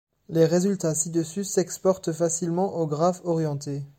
[0.29, 3.83] Les résultats ci-dessus s'exportent facilement aux graphes orientés.